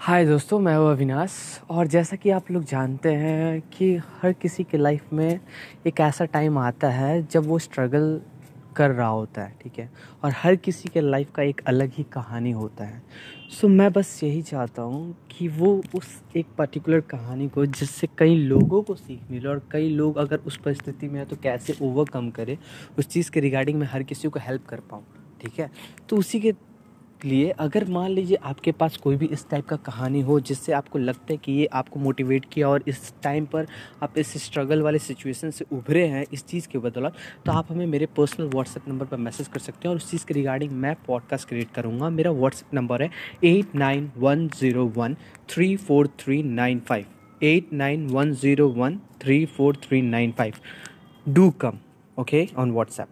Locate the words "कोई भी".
28.96-29.26